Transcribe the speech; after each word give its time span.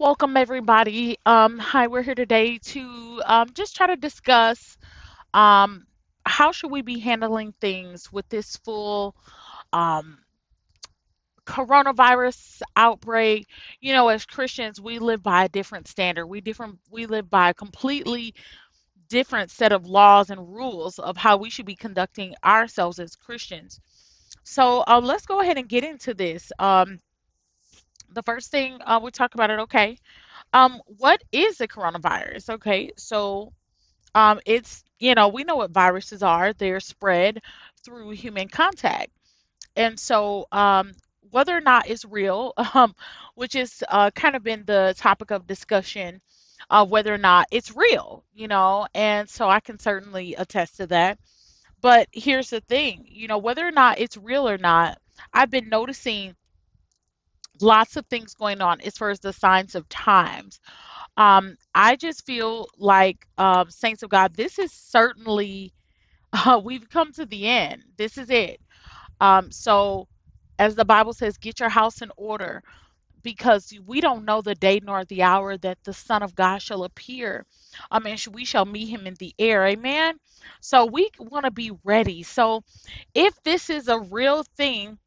Welcome, 0.00 0.36
everybody. 0.36 1.18
Um, 1.26 1.58
hi, 1.58 1.88
we're 1.88 2.02
here 2.02 2.14
today 2.14 2.58
to 2.58 3.20
um, 3.26 3.48
just 3.52 3.74
try 3.74 3.88
to 3.88 3.96
discuss 3.96 4.76
um, 5.34 5.88
how 6.24 6.52
should 6.52 6.70
we 6.70 6.82
be 6.82 7.00
handling 7.00 7.52
things 7.60 8.12
with 8.12 8.28
this 8.28 8.58
full 8.58 9.16
um, 9.72 10.18
coronavirus 11.46 12.62
outbreak. 12.76 13.48
You 13.80 13.92
know, 13.92 14.06
as 14.06 14.24
Christians, 14.24 14.80
we 14.80 15.00
live 15.00 15.20
by 15.20 15.46
a 15.46 15.48
different 15.48 15.88
standard. 15.88 16.28
We 16.28 16.42
different. 16.42 16.78
We 16.92 17.06
live 17.06 17.28
by 17.28 17.50
a 17.50 17.54
completely 17.54 18.34
different 19.08 19.50
set 19.50 19.72
of 19.72 19.84
laws 19.84 20.30
and 20.30 20.54
rules 20.54 21.00
of 21.00 21.16
how 21.16 21.38
we 21.38 21.50
should 21.50 21.66
be 21.66 21.74
conducting 21.74 22.36
ourselves 22.44 23.00
as 23.00 23.16
Christians. 23.16 23.80
So 24.44 24.84
uh, 24.86 25.00
let's 25.02 25.26
go 25.26 25.40
ahead 25.40 25.58
and 25.58 25.68
get 25.68 25.82
into 25.82 26.14
this. 26.14 26.52
Um, 26.60 27.00
the 28.12 28.22
first 28.22 28.50
thing 28.50 28.78
uh, 28.84 29.00
we 29.02 29.10
talk 29.10 29.34
about 29.34 29.50
it. 29.50 29.60
Okay. 29.60 29.98
Um, 30.52 30.80
what 30.86 31.22
is 31.32 31.58
the 31.58 31.68
coronavirus? 31.68 32.50
Okay, 32.56 32.92
so 32.96 33.52
um, 34.14 34.40
it's 34.46 34.84
you 34.98 35.14
know 35.14 35.28
we 35.28 35.44
know 35.44 35.56
what 35.56 35.70
viruses 35.70 36.22
are. 36.22 36.52
They're 36.52 36.80
spread 36.80 37.42
through 37.84 38.10
human 38.10 38.48
contact, 38.48 39.10
and 39.76 39.98
so 39.98 40.46
um, 40.52 40.92
whether 41.30 41.56
or 41.56 41.60
not 41.60 41.88
it's 41.88 42.04
real, 42.04 42.52
um, 42.74 42.94
which 43.34 43.54
is 43.54 43.84
uh, 43.88 44.10
kind 44.12 44.36
of 44.36 44.42
been 44.42 44.64
the 44.66 44.94
topic 44.98 45.30
of 45.30 45.46
discussion, 45.46 46.20
uh, 46.70 46.84
whether 46.86 47.12
or 47.14 47.18
not 47.18 47.46
it's 47.50 47.74
real, 47.76 48.24
you 48.34 48.48
know, 48.48 48.86
and 48.94 49.28
so 49.28 49.48
I 49.48 49.60
can 49.60 49.78
certainly 49.78 50.34
attest 50.34 50.76
to 50.78 50.86
that. 50.88 51.18
But 51.80 52.08
here's 52.12 52.50
the 52.50 52.60
thing, 52.60 53.06
you 53.08 53.28
know, 53.28 53.38
whether 53.38 53.66
or 53.66 53.72
not 53.72 53.98
it's 54.00 54.16
real 54.16 54.48
or 54.48 54.58
not, 54.58 54.98
I've 55.32 55.50
been 55.50 55.68
noticing 55.68 56.36
lots 57.60 57.96
of 57.96 58.06
things 58.06 58.34
going 58.34 58.60
on 58.62 58.80
as 58.82 58.96
far 58.98 59.10
as 59.10 59.20
the 59.20 59.32
signs 59.34 59.74
of 59.76 59.88
times 59.88 60.52
um, 61.18 61.56
I 61.76 61.96
just 61.96 62.26
feel 62.26 62.68
like, 62.78 63.26
um, 63.38 63.70
saints 63.70 64.04
of 64.04 64.10
God, 64.10 64.34
this 64.36 64.58
is 64.58 64.72
certainly, 64.74 65.74
uh, 66.34 66.60
we've 66.64 66.88
come 66.90 67.12
to 67.14 67.26
the 67.26 67.48
end. 67.48 67.84
This 67.98 68.18
is 68.18 68.30
it. 68.30 68.60
Um, 69.20 69.52
so, 69.52 70.08
as 70.58 70.76
the 70.76 70.84
Bible 70.86 71.14
says, 71.14 71.38
get 71.38 71.60
your 71.60 71.70
house 71.70 72.02
in 72.02 72.10
order 72.16 72.62
because 73.22 73.72
we 73.86 74.00
don't 74.00 74.24
know 74.26 74.42
the 74.42 74.54
day 74.56 74.80
nor 74.82 75.04
the 75.06 75.22
hour 75.24 75.56
that 75.58 75.78
the 75.84 75.92
Son 75.94 76.22
of 76.22 76.34
God 76.34 76.62
shall 76.62 76.84
appear. 76.84 77.46
I 77.90 78.00
mean, 78.00 78.16
we 78.32 78.44
shall 78.46 78.66
meet 78.66 78.88
him 78.88 79.06
in 79.06 79.14
the 79.16 79.34
air. 79.38 79.66
Amen. 79.66 80.16
So, 80.62 80.86
we 80.86 81.10
want 81.18 81.46
to 81.46 81.52
be 81.52 81.72
ready. 81.84 82.22
So, 82.24 82.62
if 83.14 83.34
this 83.44 83.70
is 83.70 83.88
a 83.88 84.00
real 84.00 84.44
thing, 84.56 84.98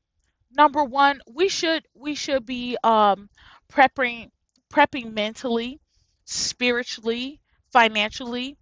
number 0.56 0.84
one, 0.84 1.22
we 1.28 1.50
should 1.50 1.86
we 1.94 2.16
should 2.16 2.46
be 2.46 2.78
um, 2.84 3.30
prepping 3.72 4.30
prepping 4.74 5.14
mentally 5.14 5.80
spiritually, 6.26 7.40
financially. 7.74 8.58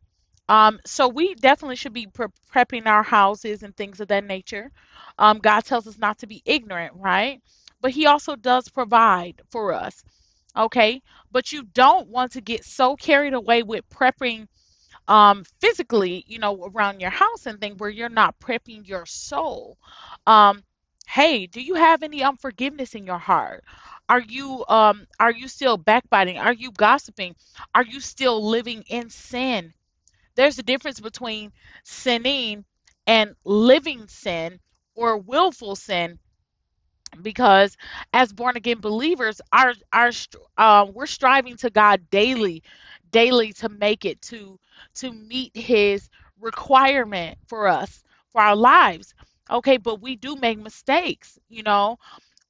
Um, 0.50 0.80
so 0.86 1.08
we 1.08 1.36
definitely 1.36 1.76
should 1.78 1.94
be 1.94 2.08
pre- 2.08 2.28
prepping 2.54 2.88
our 2.88 3.04
houses 3.04 3.64
and 3.64 3.76
things 3.78 4.00
of 4.00 4.10
that 4.10 4.26
nature. 4.26 4.72
Um, 5.20 5.40
God 5.40 5.62
tells 5.66 5.88
us 5.88 5.98
not 6.00 6.20
to 6.20 6.28
be 6.28 6.42
ignorant, 6.45 6.94
right? 6.95 7.42
But 7.82 7.92
He 7.92 8.08
also 8.08 8.36
does 8.36 8.67
provide 8.70 9.42
for 9.52 9.73
us, 9.73 10.04
okay? 10.58 11.02
But 11.32 11.52
you 11.52 11.64
don't 11.64 12.10
want 12.10 12.34
to 12.34 12.42
get 12.42 12.66
so 12.66 12.95
carried 12.95 13.34
away 13.34 13.64
with 13.64 13.90
prepping 13.90 14.48
um, 15.08 15.44
physically, 15.60 16.23
you 16.28 16.40
know, 16.40 16.66
around 16.73 17.00
your 17.02 17.10
house 17.10 17.45
and 17.45 17.60
things 17.60 17.80
where 17.80 17.90
you're 17.90 18.10
not 18.10 18.40
prepping 18.40 18.88
your 18.88 19.06
soul. 19.06 19.78
Um, 20.28 20.64
hey, 21.10 21.48
do 21.48 21.62
you 21.62 21.76
have 21.76 22.04
any 22.04 22.24
unforgiveness 22.24 22.96
in 22.96 23.06
your 23.06 23.18
heart? 23.18 23.64
Are 24.08 24.22
you 24.22 24.66
um 24.68 25.08
are 25.20 25.32
you 25.32 25.48
still 25.48 25.78
backbiting? 25.78 26.38
Are 26.38 26.54
you 26.54 26.72
gossiping? 26.72 27.36
Are 27.76 27.84
you 27.84 28.00
still 28.00 28.48
living 28.50 28.84
in 28.88 29.10
sin? 29.10 29.74
There's 30.36 30.60
a 30.60 30.64
difference 30.64 31.00
between 31.00 31.52
sinning 31.84 32.66
and 33.08 33.36
living 33.45 34.08
sin 34.08 34.60
or 34.95 35.17
willful 35.17 35.76
sin 35.76 36.20
because 37.22 37.76
as 38.14 38.32
born 38.33 38.56
again 38.56 38.80
believers 38.80 39.42
our 39.52 39.73
our 39.92 40.12
uh, 40.58 40.86
we're 40.94 41.06
striving 41.06 41.58
to 41.58 41.70
God 41.70 42.10
daily 42.10 42.64
daily 43.12 43.54
to 43.54 43.70
make 43.70 44.06
it 44.06 44.22
to 44.23 44.60
to 44.95 45.12
meet 45.12 45.56
his 45.56 46.10
requirement 46.39 47.38
for 47.48 47.67
us 47.67 48.04
for 48.32 48.42
our 48.42 48.56
lives 48.56 49.14
okay 49.49 49.77
but 49.77 50.02
we 50.02 50.15
do 50.15 50.36
make 50.36 50.60
mistakes 50.60 51.37
you 51.49 51.64
know 51.64 51.98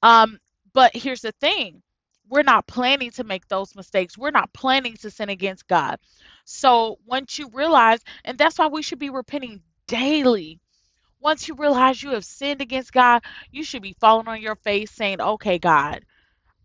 um, 0.03 0.39
but 0.73 0.95
here's 0.95 1.21
the 1.21 1.33
thing 1.33 1.81
we're 2.29 2.43
not 2.43 2.67
planning 2.67 3.11
to 3.11 3.23
make 3.23 3.47
those 3.47 3.75
mistakes. 3.75 4.17
We're 4.17 4.31
not 4.31 4.53
planning 4.53 4.95
to 4.97 5.09
sin 5.09 5.29
against 5.29 5.67
God. 5.67 5.99
So 6.45 6.99
once 7.05 7.39
you 7.39 7.49
realize, 7.51 8.01
and 8.23 8.37
that's 8.37 8.59
why 8.59 8.67
we 8.67 8.83
should 8.83 8.99
be 8.99 9.09
repenting 9.09 9.61
daily. 9.87 10.59
Once 11.19 11.47
you 11.47 11.55
realize 11.55 12.01
you 12.01 12.11
have 12.11 12.23
sinned 12.23 12.61
against 12.61 12.93
God, 12.93 13.23
you 13.51 13.63
should 13.63 13.81
be 13.81 13.95
falling 13.99 14.27
on 14.27 14.41
your 14.41 14.55
face 14.55 14.91
saying, 14.91 15.19
Okay, 15.19 15.57
God, 15.57 16.05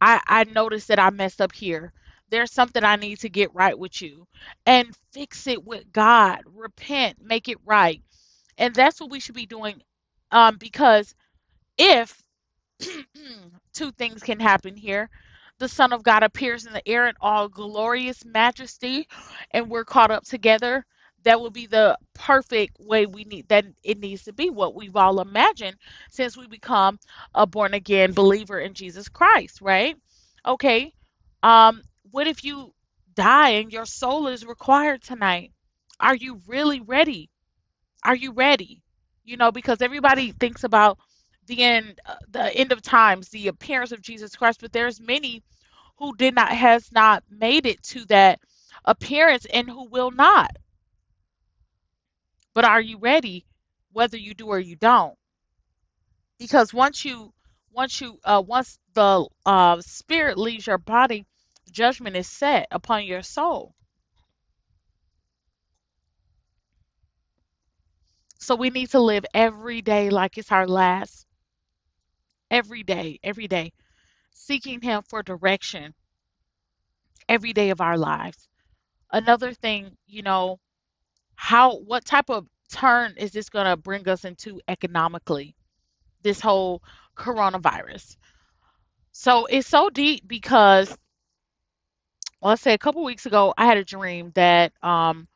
I, 0.00 0.20
I 0.26 0.44
noticed 0.44 0.88
that 0.88 1.00
I 1.00 1.10
messed 1.10 1.40
up 1.40 1.52
here. 1.52 1.92
There's 2.30 2.52
something 2.52 2.84
I 2.84 2.96
need 2.96 3.20
to 3.20 3.28
get 3.28 3.54
right 3.54 3.78
with 3.78 4.00
you. 4.02 4.26
And 4.66 4.94
fix 5.12 5.46
it 5.46 5.64
with 5.64 5.92
God. 5.92 6.40
Repent, 6.46 7.18
make 7.22 7.48
it 7.48 7.58
right. 7.64 8.02
And 8.58 8.74
that's 8.74 9.00
what 9.00 9.10
we 9.10 9.20
should 9.20 9.34
be 9.34 9.46
doing. 9.46 9.82
Um, 10.34 10.58
because 10.58 11.14
if 11.78 12.22
two 13.72 13.92
things 13.92 14.22
can 14.22 14.40
happen 14.40 14.76
here. 14.76 15.10
The 15.58 15.68
Son 15.68 15.92
of 15.92 16.02
God 16.02 16.22
appears 16.22 16.66
in 16.66 16.72
the 16.72 16.86
air 16.88 17.08
in 17.08 17.14
all 17.20 17.48
glorious 17.48 18.24
majesty, 18.24 19.08
and 19.52 19.70
we're 19.70 19.84
caught 19.84 20.10
up 20.10 20.24
together. 20.24 20.84
That 21.24 21.40
will 21.40 21.50
be 21.50 21.66
the 21.66 21.98
perfect 22.14 22.78
way 22.80 23.06
we 23.06 23.24
need 23.24 23.48
that 23.48 23.64
it 23.82 23.98
needs 23.98 24.24
to 24.24 24.34
be, 24.34 24.50
what 24.50 24.74
we've 24.74 24.96
all 24.96 25.20
imagined 25.20 25.76
since 26.10 26.36
we 26.36 26.46
become 26.46 26.98
a 27.34 27.46
born 27.46 27.74
again 27.74 28.12
believer 28.12 28.60
in 28.60 28.74
Jesus 28.74 29.08
Christ, 29.08 29.62
right? 29.62 29.96
Okay. 30.46 30.92
Um, 31.42 31.82
what 32.10 32.26
if 32.26 32.44
you 32.44 32.74
die 33.14 33.50
and 33.50 33.72
your 33.72 33.86
soul 33.86 34.26
is 34.28 34.44
required 34.46 35.02
tonight? 35.02 35.52
Are 35.98 36.14
you 36.14 36.40
really 36.46 36.80
ready? 36.80 37.30
Are 38.04 38.16
you 38.16 38.32
ready? 38.32 38.83
You 39.24 39.36
know, 39.36 39.50
because 39.50 39.82
everybody 39.82 40.32
thinks 40.32 40.64
about 40.64 40.98
the 41.46 41.62
end 41.62 42.00
uh, 42.06 42.14
the 42.30 42.54
end 42.56 42.72
of 42.72 42.80
times 42.82 43.28
the 43.28 43.48
appearance 43.48 43.92
of 43.92 44.00
jesus 44.00 44.34
christ 44.34 44.62
but 44.62 44.72
there's 44.72 44.98
many 44.98 45.42
who 45.96 46.14
did 46.16 46.34
not 46.34 46.50
has 46.50 46.90
not 46.92 47.22
made 47.30 47.66
it 47.66 47.82
to 47.82 48.04
that 48.06 48.40
appearance 48.84 49.46
and 49.46 49.68
who 49.68 49.84
will 49.88 50.10
not. 50.10 50.56
But 52.54 52.64
are 52.64 52.80
you 52.80 52.98
ready 52.98 53.46
whether 53.92 54.16
you 54.16 54.34
do 54.34 54.46
or 54.48 54.58
you 54.58 54.76
don't? 54.76 55.16
Because 56.38 56.74
once 56.74 57.04
you 57.04 57.32
once 57.70 58.00
you 58.00 58.18
uh 58.24 58.42
once 58.46 58.78
the 58.94 59.28
uh 59.46 59.80
spirit 59.80 60.38
leaves 60.38 60.66
your 60.66 60.78
body 60.78 61.26
judgment 61.70 62.16
is 62.16 62.28
set 62.28 62.68
upon 62.70 63.04
your 63.04 63.22
soul 63.22 63.74
so 68.44 68.54
we 68.54 68.68
need 68.68 68.90
to 68.90 69.00
live 69.00 69.24
every 69.32 69.80
day 69.80 70.10
like 70.10 70.36
it's 70.36 70.52
our 70.52 70.66
last. 70.68 71.26
Every 72.50 72.82
day 72.82 73.18
every 73.24 73.48
day. 73.48 73.72
Seeking 74.32 74.82
him 74.82 75.02
for 75.08 75.22
direction 75.22 75.94
every 77.26 77.54
day 77.54 77.70
of 77.70 77.80
our 77.80 77.96
lives. 77.96 78.48
Another 79.10 79.54
thing 79.54 79.96
you 80.06 80.22
know 80.22 80.58
how 81.36 81.78
what 81.78 82.04
type 82.04 82.28
of 82.28 82.46
turn 82.70 83.14
is 83.16 83.32
this 83.32 83.48
going 83.48 83.66
to 83.66 83.76
bring 83.78 84.06
us 84.08 84.26
into 84.26 84.60
economically? 84.68 85.56
This 86.22 86.40
whole 86.40 86.82
coronavirus. 87.16 88.16
So 89.12 89.46
it's 89.46 89.68
so 89.68 89.88
deep 89.88 90.28
because 90.28 90.94
well, 92.42 92.50
let's 92.50 92.62
say 92.62 92.74
a 92.74 92.78
couple 92.78 93.02
weeks 93.04 93.24
ago 93.24 93.54
i 93.56 93.64
had 93.64 93.78
a 93.78 93.84
dream 93.84 94.32
that 94.34 94.72
um 94.82 95.26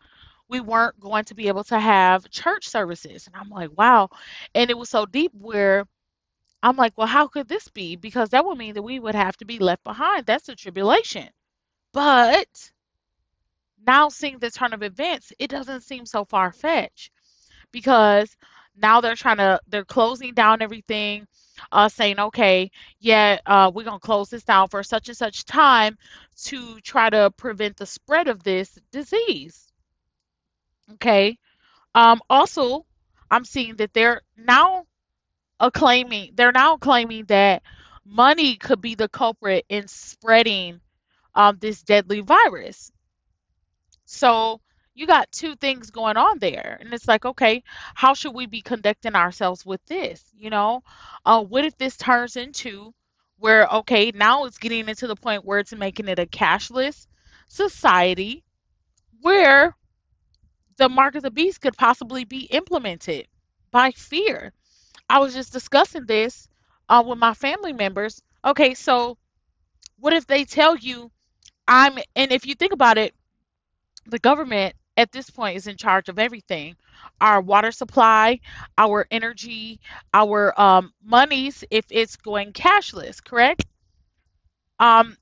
we 0.49 0.61
weren't 0.61 0.99
going 1.01 1.25
to 1.27 1.35
be 1.35 1.49
able 1.49 1.65
to 1.65 1.79
have 1.79 2.31
church 2.31 2.69
services. 2.69 3.27
And 3.27 3.37
i'm 3.37 3.51
like 3.51 3.71
wow. 3.77 4.11
And 4.55 4.71
it 4.71 4.79
was 4.79 4.89
so 4.91 5.07
deep 5.07 5.33
where 5.35 5.87
i'm 6.63 6.77
like 6.77 6.95
well 6.99 7.07
how 7.09 7.29
could 7.29 7.49
this 7.49 7.69
be? 7.69 7.97
Because 7.97 8.31
that 8.31 8.45
would 8.45 8.59
mean 8.59 8.75
that 8.75 8.83
we 8.83 9.01
would 9.01 9.15
have 9.15 9.37
to 9.39 9.45
be 9.47 9.59
left 9.59 9.85
behind. 9.85 10.27
That's 10.27 10.47
the 10.47 10.57
tribulation. 10.57 11.29
But 11.93 12.73
now 13.87 14.09
seeing 14.09 14.39
the 14.39 14.51
turn 14.51 14.73
of 14.73 14.83
events 14.83 15.33
it 15.39 15.51
doesn't 15.51 15.83
seem 15.83 16.07
so 16.07 16.25
far-fetched 16.25 17.11
because 17.73 18.37
now 18.77 19.01
they're 19.01 19.15
trying 19.17 19.39
to 19.39 19.61
they're 19.69 19.85
closing 19.85 20.35
down 20.35 20.63
everything 20.63 21.27
uh 21.73 21.89
saying 21.89 22.19
okay 22.21 22.71
yeah 23.01 23.39
uh 23.47 23.71
we're 23.75 23.85
gonna 23.85 23.99
close 24.01 24.31
this 24.31 24.45
down 24.45 24.69
for 24.69 24.83
such 24.83 25.09
and 25.09 25.17
such 25.17 25.45
time 25.45 25.97
to 26.37 26.81
try 26.81 27.11
to 27.11 27.31
prevent 27.37 27.77
the 27.77 27.87
spread 27.87 28.29
of 28.29 28.43
this 28.45 28.79
disease 28.93 29.68
okay 30.93 31.39
um 31.95 32.21
also 32.31 32.85
i'm 33.31 33.45
seeing 33.45 33.77
that 33.77 33.93
they're 33.93 34.23
now 34.37 34.85
claiming 35.73 36.33
they're 36.35 36.53
now 36.53 36.77
claiming 36.77 37.25
that 37.27 37.63
money 38.05 38.57
could 38.57 38.81
be 38.81 38.95
the 38.95 39.09
culprit 39.09 39.65
in 39.69 39.87
spreading 39.89 40.81
um, 41.35 41.59
this 41.61 41.83
deadly 41.83 42.21
virus. 42.21 42.91
So 44.07 44.61
you 44.95 45.07
got 45.07 45.31
two 45.31 45.55
things 45.55 45.91
going 45.91 46.17
on 46.17 46.39
there. 46.39 46.79
And 46.81 46.93
it's 46.93 47.07
like, 47.07 47.25
okay, 47.25 47.63
how 47.95 48.15
should 48.15 48.35
we 48.35 48.47
be 48.47 48.63
conducting 48.63 49.15
ourselves 49.15 49.65
with 49.65 49.85
this? 49.87 50.23
You 50.37 50.51
know, 50.51 50.83
uh, 51.25 51.43
what 51.43 51.65
if 51.65 51.77
this 51.79 51.97
turns 51.97 52.37
into 52.37 52.93
where, 53.39 53.67
okay, 53.69 54.11
now 54.13 54.47
it's 54.47 54.59
getting 54.59 54.89
into 54.89 55.07
the 55.07 55.15
point 55.15 55.45
where 55.45 55.61
it's 55.61 55.73
making 55.73 56.09
it 56.09 56.19
a 56.19 56.27
cashless 56.27 57.07
society 57.47 58.43
where 59.21 59.77
the 60.79 60.89
mark 60.89 61.15
of 61.15 61.23
the 61.23 61.31
beast 61.31 61.61
could 61.61 61.77
possibly 61.77 62.25
be 62.25 62.45
implemented 62.47 63.29
by 63.71 63.91
fear. 63.91 64.53
I 65.11 65.19
was 65.19 65.35
just 65.35 65.53
discussing 65.53 66.07
this 66.07 66.49
uh, 66.89 67.05
with 67.07 67.19
my 67.19 67.35
family 67.35 67.73
members. 67.73 68.23
Okay, 68.45 68.75
so 68.75 69.19
what 69.99 70.13
if 70.13 70.27
they 70.27 70.45
tell 70.45 70.77
you 70.77 71.11
I'm, 71.69 71.99
and 72.17 72.33
if 72.33 72.47
you 72.47 72.55
think 72.55 72.73
about 72.73 72.97
it, 72.97 73.15
the 74.07 74.19
government 74.19 74.75
at 74.97 75.13
this 75.13 75.31
point 75.31 75.57
is 75.57 75.67
in 75.67 75.77
charge 75.77 76.09
of 76.09 76.19
everything 76.19 76.77
our 77.21 77.41
water 77.41 77.71
supply, 77.71 78.41
our 78.77 79.07
energy, 79.11 79.81
our 80.13 80.59
um, 80.61 80.93
monies, 81.05 81.63
if 81.71 81.85
it's 81.91 82.17
going 82.17 82.53
cashless, 82.53 83.23
correct? 83.23 83.65
Um, 84.81 85.17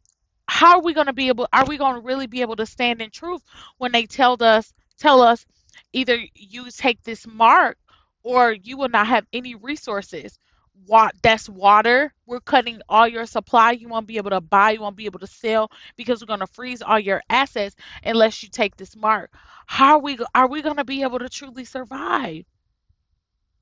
how 0.48 0.76
are 0.76 0.82
we 0.82 0.94
going 0.94 1.08
to 1.08 1.12
be 1.12 1.28
able, 1.28 1.48
are 1.52 1.66
we 1.66 1.76
going 1.76 1.96
to 1.96 2.00
really 2.00 2.26
be 2.26 2.40
able 2.42 2.56
to 2.56 2.66
stand 2.66 3.02
in 3.02 3.10
truth 3.10 3.42
when 3.78 3.92
they 3.92 4.06
tell 4.06 4.42
us, 4.42 4.72
tell 4.98 5.20
us 5.20 5.46
either 5.92 6.18
you 6.34 6.70
take 6.70 7.02
this 7.02 7.26
mark 7.26 7.78
or 8.22 8.52
you 8.52 8.76
will 8.76 8.88
not 8.88 9.06
have 9.08 9.26
any 9.32 9.54
resources? 9.54 10.38
What 10.86 11.14
that's 11.22 11.48
water. 11.48 12.12
We're 12.26 12.40
cutting 12.40 12.80
all 12.88 13.08
your 13.08 13.24
supply. 13.26 13.72
You 13.72 13.88
won't 13.88 14.06
be 14.06 14.18
able 14.18 14.30
to 14.30 14.40
buy. 14.42 14.72
You 14.72 14.80
won't 14.82 14.96
be 14.96 15.06
able 15.06 15.20
to 15.20 15.26
sell 15.26 15.70
because 15.96 16.20
we're 16.20 16.26
gonna 16.26 16.46
freeze 16.46 16.82
all 16.82 16.98
your 17.00 17.22
assets 17.30 17.74
unless 18.04 18.42
you 18.42 18.50
take 18.50 18.76
this 18.76 18.94
mark. 18.94 19.32
How 19.66 19.94
are 19.94 20.00
we? 20.00 20.18
Are 20.34 20.48
we 20.48 20.60
gonna 20.62 20.84
be 20.84 21.02
able 21.02 21.18
to 21.20 21.28
truly 21.30 21.64
survive? 21.64 22.44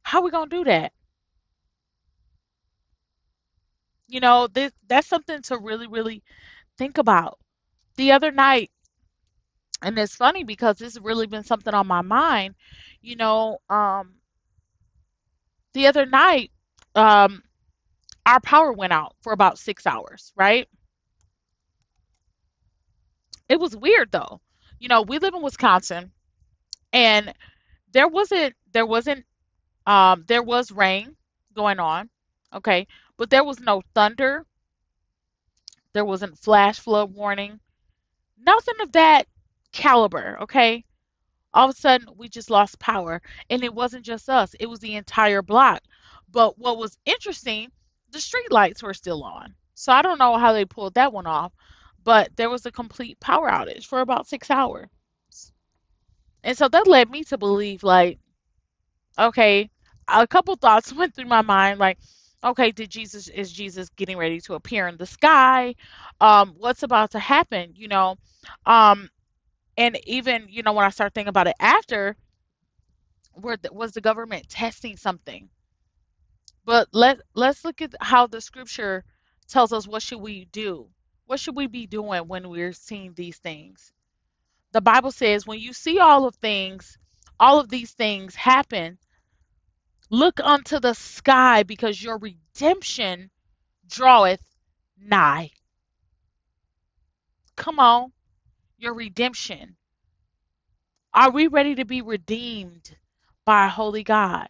How 0.02 0.20
are 0.20 0.22
we 0.22 0.30
gonna 0.30 0.48
do 0.48 0.62
that? 0.62 0.92
You 4.08 4.20
know, 4.20 4.46
this 4.46 4.72
that's 4.86 5.06
something 5.06 5.42
to 5.42 5.58
really, 5.58 5.86
really 5.86 6.22
think 6.78 6.98
about. 6.98 7.38
The 7.96 8.12
other 8.12 8.30
night, 8.32 8.70
and 9.82 9.98
it's 9.98 10.16
funny 10.16 10.44
because 10.44 10.78
this 10.78 10.94
has 10.94 11.02
really 11.02 11.26
been 11.26 11.44
something 11.44 11.74
on 11.74 11.86
my 11.86 12.02
mind. 12.02 12.54
You 13.02 13.16
know, 13.16 13.58
um, 13.68 14.14
the 15.74 15.86
other 15.86 16.06
night, 16.06 16.50
um, 16.94 17.42
our 18.26 18.40
power 18.40 18.72
went 18.72 18.92
out 18.92 19.16
for 19.22 19.32
about 19.32 19.58
six 19.58 19.86
hours, 19.86 20.32
right? 20.36 20.68
It 23.48 23.58
was 23.58 23.74
weird 23.74 24.12
though. 24.12 24.42
You 24.78 24.88
know, 24.88 25.00
we 25.00 25.18
live 25.18 25.32
in 25.34 25.40
Wisconsin 25.40 26.12
and 26.92 27.34
there 27.92 28.08
wasn't 28.08 28.56
there 28.72 28.86
wasn't 28.86 29.26
um 29.86 30.24
there 30.28 30.42
was 30.42 30.72
rain 30.72 31.16
going 31.54 31.80
on, 31.80 32.10
okay, 32.52 32.86
but 33.16 33.30
there 33.30 33.44
was 33.44 33.60
no 33.60 33.82
thunder, 33.94 34.46
there 35.94 36.04
wasn't 36.04 36.38
flash 36.38 36.78
flood 36.78 37.14
warning, 37.14 37.58
nothing 38.38 38.80
of 38.80 38.92
that 38.92 39.28
caliber, 39.74 40.38
okay? 40.42 40.84
All 41.54 41.68
of 41.68 41.74
a 41.76 41.78
sudden 41.78 42.08
we 42.16 42.28
just 42.28 42.50
lost 42.50 42.78
power 42.78 43.22
and 43.50 43.64
it 43.64 43.74
wasn't 43.74 44.04
just 44.04 44.28
us, 44.30 44.54
it 44.60 44.66
was 44.66 44.80
the 44.80 44.96
entire 44.96 45.42
block. 45.42 45.82
But 46.30 46.58
what 46.58 46.78
was 46.78 46.98
interesting, 47.04 47.70
the 48.12 48.20
street 48.20 48.50
lights 48.50 48.82
were 48.82 48.94
still 48.94 49.22
on. 49.24 49.54
So 49.74 49.92
I 49.92 50.02
don't 50.02 50.18
know 50.18 50.38
how 50.38 50.52
they 50.52 50.64
pulled 50.64 50.94
that 50.94 51.12
one 51.12 51.26
off, 51.26 51.52
but 52.04 52.34
there 52.36 52.50
was 52.50 52.66
a 52.66 52.72
complete 52.72 53.20
power 53.20 53.50
outage 53.50 53.86
for 53.86 54.00
about 54.00 54.28
6 54.28 54.50
hours. 54.50 54.88
And 56.44 56.56
so 56.56 56.68
that 56.68 56.86
led 56.86 57.10
me 57.10 57.24
to 57.24 57.38
believe 57.38 57.82
like 57.82 58.18
okay, 59.18 59.70
a 60.08 60.26
couple 60.26 60.56
thoughts 60.56 60.92
went 60.94 61.14
through 61.14 61.26
my 61.26 61.42
mind 61.42 61.78
like, 61.78 61.98
okay, 62.42 62.70
did 62.70 62.90
Jesus 62.90 63.28
is 63.28 63.52
Jesus 63.52 63.88
getting 63.90 64.18
ready 64.18 64.40
to 64.42 64.54
appear 64.54 64.88
in 64.88 64.96
the 64.96 65.06
sky? 65.06 65.74
Um, 66.20 66.54
what's 66.58 66.82
about 66.82 67.12
to 67.12 67.18
happen? 67.18 67.72
You 67.76 67.88
know, 67.88 68.16
um, 68.66 69.08
and 69.76 69.98
even 70.06 70.46
you 70.48 70.62
know 70.62 70.72
when 70.72 70.84
I 70.84 70.90
start 70.90 71.14
thinking 71.14 71.28
about 71.28 71.48
it 71.48 71.56
after, 71.60 72.16
where 73.32 73.56
the, 73.56 73.72
was 73.72 73.92
the 73.92 74.00
government 74.00 74.48
testing 74.48 74.96
something? 74.96 75.48
But 76.64 76.88
let 76.92 77.20
let's 77.34 77.64
look 77.64 77.82
at 77.82 77.94
how 78.00 78.26
the 78.26 78.40
scripture 78.40 79.04
tells 79.48 79.72
us 79.72 79.86
what 79.86 80.02
should 80.02 80.20
we 80.20 80.46
do? 80.46 80.88
What 81.26 81.40
should 81.40 81.56
we 81.56 81.66
be 81.66 81.86
doing 81.86 82.28
when 82.28 82.48
we're 82.48 82.72
seeing 82.72 83.14
these 83.14 83.38
things? 83.38 83.92
The 84.72 84.80
Bible 84.80 85.12
says 85.12 85.46
when 85.46 85.60
you 85.60 85.72
see 85.72 85.98
all 85.98 86.26
of 86.26 86.34
things, 86.36 86.98
all 87.38 87.60
of 87.60 87.68
these 87.68 87.92
things 87.92 88.34
happen, 88.34 88.98
Look 90.10 90.38
unto 90.40 90.80
the 90.80 90.94
sky 90.94 91.62
because 91.62 92.02
your 92.02 92.18
redemption 92.18 93.30
draweth 93.88 94.42
nigh. 94.98 95.50
Come 97.56 97.78
on, 97.78 98.12
your 98.78 98.94
redemption. 98.94 99.76
Are 101.14 101.30
we 101.30 101.46
ready 101.46 101.74
to 101.76 101.84
be 101.86 102.02
redeemed 102.02 102.96
by 103.46 103.62
our 103.62 103.68
holy 103.68 104.02
God? 104.04 104.48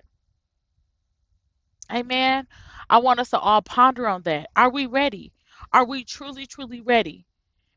Amen. 1.93 2.47
I 2.91 2.99
want 2.99 3.21
us 3.21 3.31
to 3.31 3.38
all 3.38 3.62
ponder 3.62 4.06
on 4.09 4.23
that. 4.23 4.49
Are 4.56 4.71
we 4.71 4.87
ready? 4.87 5.32
Are 5.73 5.85
we 5.87 6.05
truly, 6.05 6.47
truly 6.47 6.81
ready? 6.81 7.26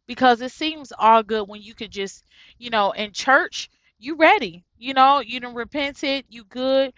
Because 0.08 0.42
it 0.42 0.52
seems 0.52 0.94
all 0.98 1.24
good 1.24 1.48
when 1.48 1.62
you 1.62 1.76
could 1.76 1.92
just, 1.92 2.26
you 2.58 2.70
know, 2.70 2.92
in 2.92 3.14
church, 3.14 3.70
you 4.00 4.16
ready. 4.16 4.66
You 4.78 4.94
know, 4.94 5.20
you 5.22 5.40
done 5.40 5.56
repented, 5.56 6.26
you 6.30 6.46
good, 6.46 6.94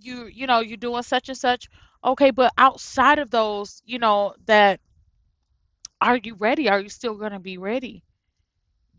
you 0.00 0.26
you 0.26 0.46
know 0.46 0.60
you're 0.60 0.76
doing 0.76 1.02
such 1.02 1.28
and 1.28 1.38
such 1.38 1.68
okay 2.04 2.30
but 2.30 2.52
outside 2.58 3.18
of 3.18 3.30
those 3.30 3.82
you 3.84 3.98
know 3.98 4.34
that 4.46 4.80
are 6.00 6.16
you 6.18 6.34
ready 6.34 6.68
are 6.68 6.80
you 6.80 6.88
still 6.90 7.14
going 7.14 7.32
to 7.32 7.38
be 7.38 7.56
ready 7.58 8.02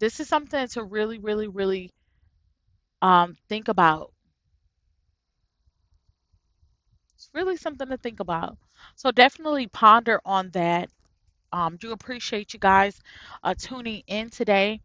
this 0.01 0.19
is 0.19 0.27
something 0.29 0.67
to 0.69 0.83
really 0.83 1.19
really 1.19 1.47
really 1.47 1.91
um 3.01 3.35
think 3.49 3.67
about. 3.67 4.11
It's 7.15 7.29
really 7.33 7.55
something 7.55 7.87
to 7.87 7.97
think 7.97 8.19
about. 8.19 8.57
So 8.95 9.11
definitely 9.11 9.67
ponder 9.67 10.19
on 10.25 10.49
that. 10.51 10.89
Um 11.53 11.77
do 11.77 11.91
appreciate 11.93 12.53
you 12.53 12.59
guys 12.59 12.99
uh 13.43 13.55
tuning 13.57 14.03
in 14.07 14.29
today. 14.29 14.81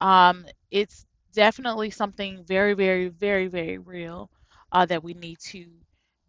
Um 0.00 0.46
it's 0.70 1.06
definitely 1.32 1.90
something 1.90 2.44
very 2.44 2.74
very 2.74 3.08
very 3.08 3.48
very 3.48 3.78
real 3.78 4.30
uh 4.72 4.86
that 4.86 5.04
we 5.04 5.14
need 5.14 5.40
to 5.52 5.66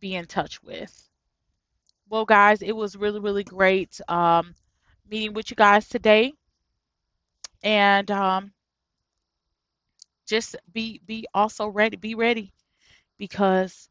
be 0.02 0.16
in 0.16 0.26
touch 0.28 0.64
with. 0.64 1.10
Well, 2.10 2.26
guys, 2.26 2.62
it 2.62 2.72
was 2.74 2.96
really, 2.96 3.20
really 3.20 3.44
great 3.44 4.00
um, 4.08 4.56
meeting 5.10 5.34
with 5.34 5.50
you 5.52 5.56
guys 5.56 5.88
today, 5.88 6.34
and 7.66 8.12
um, 8.12 8.54
just 10.28 10.56
be 10.74 11.02
be 11.06 11.28
also 11.34 11.68
ready. 11.68 11.98
Be 11.98 12.16
ready 12.16 12.54
because 13.18 13.90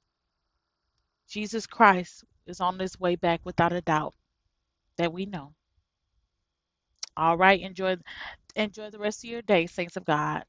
Jesus 1.29 1.67
Christ 1.67 2.25
is 2.47 2.61
on 2.61 2.79
his 2.79 2.99
way 3.01 3.17
back 3.17 3.41
without 3.45 3.73
a 3.73 3.81
doubt 3.83 4.15
that 4.99 5.13
we 5.13 5.27
know. 5.27 5.53
All 7.17 7.37
right, 7.37 7.61
enjoy 7.61 7.97
enjoy 8.57 8.91
the 8.91 8.99
rest 8.99 9.25
of 9.25 9.31
your 9.31 9.43
day, 9.43 9.67
saints 9.67 9.97
of 9.97 10.05
God. 10.05 10.45